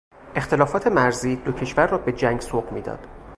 [0.35, 3.07] اختلافات مرزی، دو کشور را به جنگ سوق میداد.